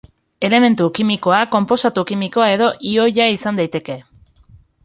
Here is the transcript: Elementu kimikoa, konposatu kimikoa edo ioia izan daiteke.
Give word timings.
Elementu 0.47 0.87
kimikoa, 0.99 1.41
konposatu 1.57 2.05
kimikoa 2.13 2.49
edo 2.57 2.73
ioia 2.95 3.31
izan 3.37 3.61
daiteke. 3.63 4.03